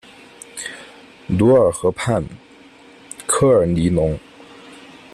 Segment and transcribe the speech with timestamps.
[1.27, 2.25] 卢尔河畔
[3.27, 4.17] 科尔尼隆。